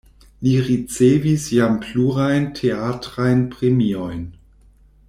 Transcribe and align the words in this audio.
Li 0.45 0.53
ricevis 0.69 1.45
jam 1.57 1.77
plurajn 1.85 2.49
teatrajn 2.61 3.47
premiojn. 3.55 4.27